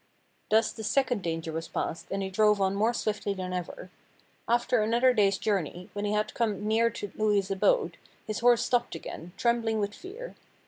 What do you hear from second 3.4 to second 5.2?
ever. After another